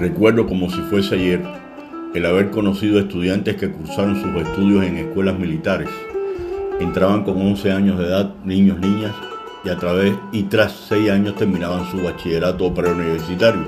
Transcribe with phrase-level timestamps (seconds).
[0.00, 1.42] Recuerdo como si fuese ayer
[2.14, 5.90] el haber conocido estudiantes que cursaron sus estudios en escuelas militares.
[6.80, 9.14] Entraban con 11 años de edad, niños, niñas,
[9.62, 13.66] y a través y tras 6 años terminaban su bachillerato preuniversitario,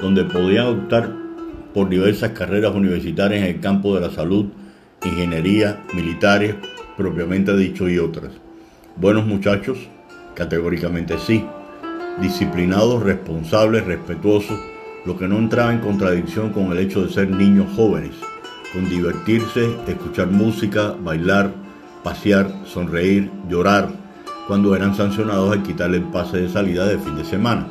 [0.00, 1.12] donde podían optar
[1.74, 4.46] por diversas carreras universitarias en el campo de la salud,
[5.04, 6.54] ingeniería, militares,
[6.96, 8.32] propiamente dicho, y otras.
[8.96, 9.76] Buenos muchachos,
[10.34, 11.44] categóricamente sí.
[12.22, 14.58] Disciplinados, responsables, respetuosos,
[15.08, 18.10] lo que no entraba en contradicción con el hecho de ser niños jóvenes,
[18.74, 21.50] con divertirse, escuchar música, bailar,
[22.04, 23.88] pasear, sonreír, llorar,
[24.46, 27.66] cuando eran sancionados al quitarle el pase de salida de fin de semana.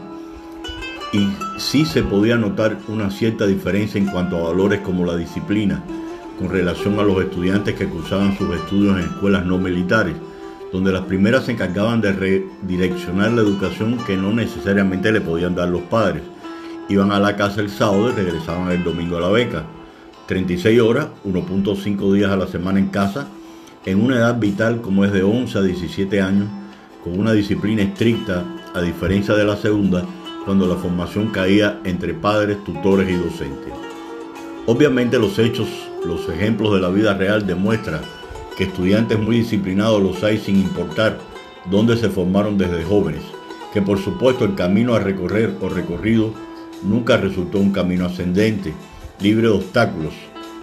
[1.13, 1.29] Y
[1.59, 5.83] sí se podía notar una cierta diferencia en cuanto a valores como la disciplina,
[6.39, 10.15] con relación a los estudiantes que cursaban sus estudios en escuelas no militares,
[10.73, 15.69] donde las primeras se encargaban de redireccionar la educación que no necesariamente le podían dar
[15.69, 16.23] los padres
[16.89, 19.65] Iban a la casa el sábado y regresaban el domingo a la beca.
[20.27, 23.27] 36 horas, 1.5 días a la semana en casa,
[23.85, 26.47] en una edad vital como es de 11 a 17 años,
[27.03, 30.05] con una disciplina estricta, a diferencia de la segunda,
[30.45, 33.73] cuando la formación caía entre padres, tutores y docentes.
[34.65, 35.67] Obviamente los hechos,
[36.05, 38.01] los ejemplos de la vida real demuestran
[38.57, 41.17] que estudiantes muy disciplinados los hay sin importar
[41.69, 43.21] dónde se formaron desde jóvenes,
[43.73, 46.33] que por supuesto el camino a recorrer o recorrido
[46.83, 48.73] nunca resultó un camino ascendente,
[49.19, 50.13] libre de obstáculos,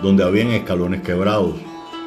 [0.02, 1.54] donde habían escalones quebrados,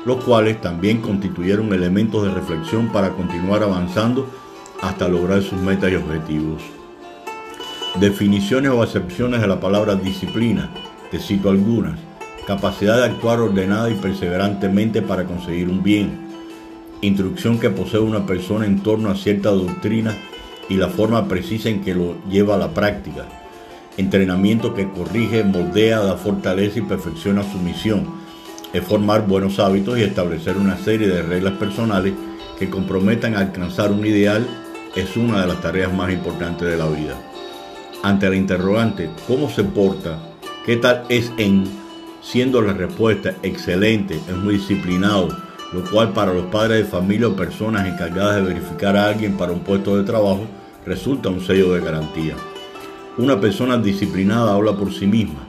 [0.06, 4.30] los cuales también constituyeron elementos de reflexión para continuar avanzando
[4.82, 6.62] hasta lograr sus metas y objetivos.
[8.00, 10.70] Definiciones o acepciones de la palabra disciplina,
[11.12, 12.00] te cito algunas.
[12.46, 16.28] Capacidad de actuar ordenada y perseverantemente para conseguir un bien.
[17.02, 20.16] Instrucción que posee una persona en torno a cierta doctrina
[20.70, 23.26] y la forma precisa en que lo lleva a la práctica
[23.98, 28.06] entrenamiento que corrige, moldea, da fortaleza y perfecciona su misión.
[28.74, 32.14] Es formar buenos hábitos y establecer una serie de reglas personales
[32.60, 34.46] que comprometan a alcanzar un ideal
[34.96, 37.16] es una de las tareas más importantes de la vida.
[38.04, 40.20] Ante la interrogante, ¿cómo se porta?
[40.66, 41.66] ¿Qué tal es en?
[42.22, 45.30] Siendo la respuesta excelente, es muy disciplinado,
[45.72, 49.52] lo cual para los padres de familia o personas encargadas de verificar a alguien para
[49.52, 50.46] un puesto de trabajo
[50.86, 52.36] resulta un sello de garantía.
[53.18, 55.40] Una persona disciplinada habla por sí misma.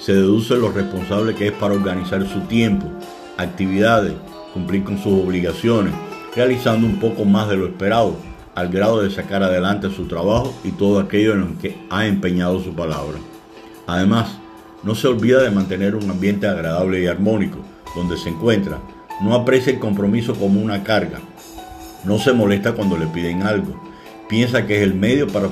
[0.00, 2.86] Se deduce lo responsable que es para organizar su tiempo,
[3.38, 4.14] actividades,
[4.52, 5.94] cumplir con sus obligaciones,
[6.34, 8.16] realizando un poco más de lo esperado,
[8.56, 12.60] al grado de sacar adelante su trabajo y todo aquello en lo que ha empeñado
[12.60, 13.18] su palabra.
[13.86, 14.38] Además,
[14.82, 17.58] no se olvida de mantener un ambiente agradable y armónico
[17.94, 18.80] donde se encuentra.
[19.20, 21.20] No aprecia el compromiso como una carga.
[22.02, 23.91] No se molesta cuando le piden algo
[24.32, 25.50] piensa que es el medio para,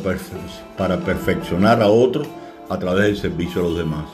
[0.79, 2.27] para perfeccionar a otros
[2.71, 4.07] a través del servicio a los demás.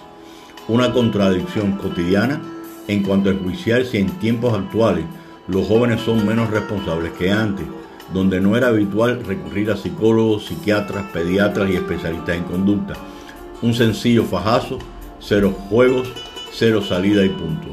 [0.66, 2.42] Una contradicción cotidiana
[2.88, 5.04] en cuanto a enjuiciar si en tiempos actuales
[5.46, 7.64] los jóvenes son menos responsables que antes,
[8.12, 12.94] donde no era habitual recurrir a psicólogos, psiquiatras, pediatras y especialistas en conducta.
[13.62, 14.80] Un sencillo fajazo,
[15.20, 16.08] cero juegos,
[16.52, 17.68] cero salida y punto.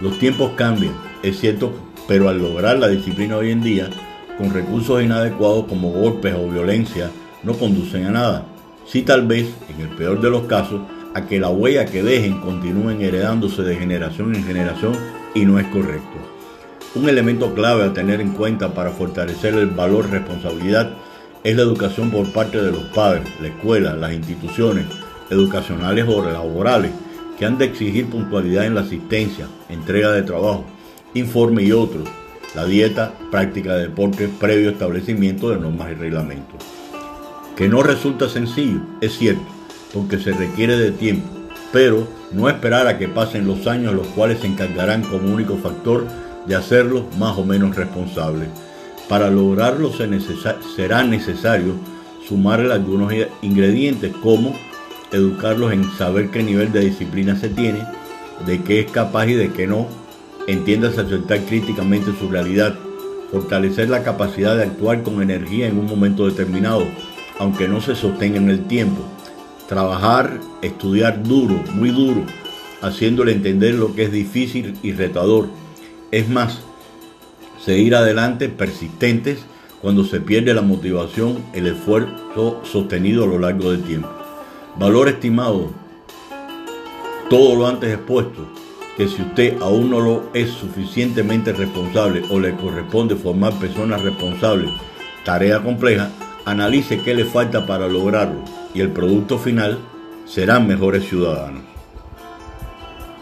[0.00, 1.72] Los tiempos cambian, es cierto,
[2.08, 3.90] pero al lograr la disciplina hoy en día,
[4.38, 7.10] con recursos inadecuados como golpes o violencia
[7.42, 8.46] no conducen a nada.
[8.86, 10.80] Sí tal vez, en el peor de los casos,
[11.14, 14.96] a que la huella que dejen continúen heredándose de generación en generación
[15.34, 16.18] y no es correcto.
[16.94, 20.90] Un elemento clave a tener en cuenta para fortalecer el valor responsabilidad
[21.42, 24.86] es la educación por parte de los padres, la escuela, las instituciones
[25.30, 26.92] educacionales o laborales,
[27.38, 30.64] que han de exigir puntualidad en la asistencia, entrega de trabajo,
[31.14, 32.08] informe y otros,
[32.54, 36.62] la dieta, práctica de deporte, previo establecimiento de normas y reglamentos.
[37.56, 39.44] Que no resulta sencillo, es cierto,
[39.92, 41.28] porque se requiere de tiempo,
[41.72, 46.06] pero no esperar a que pasen los años los cuales se encargarán como único factor
[46.46, 48.48] de hacerlos más o menos responsables.
[49.08, 51.74] Para lograrlo será necesario
[52.26, 53.12] sumarle algunos
[53.42, 54.54] ingredientes como
[55.12, 57.80] educarlos en saber qué nivel de disciplina se tiene,
[58.44, 59.86] de qué es capaz y de qué no,
[60.46, 62.76] Entiendas aceptar críticamente su realidad,
[63.32, 66.86] fortalecer la capacidad de actuar con energía en un momento determinado,
[67.40, 69.02] aunque no se sostenga en el tiempo.
[69.68, 72.24] Trabajar, estudiar duro, muy duro,
[72.80, 75.48] haciéndole entender lo que es difícil y retador.
[76.12, 76.60] Es más,
[77.64, 79.40] seguir adelante persistentes
[79.82, 84.08] cuando se pierde la motivación, el esfuerzo sostenido a lo largo del tiempo.
[84.78, 85.70] Valor estimado,
[87.28, 88.46] todo lo antes expuesto
[88.96, 94.70] que si usted aún no lo es suficientemente responsable o le corresponde formar personas responsables,
[95.24, 96.10] tarea compleja,
[96.46, 98.42] analice qué le falta para lograrlo
[98.74, 99.78] y el producto final
[100.24, 101.75] serán mejores ciudadanos.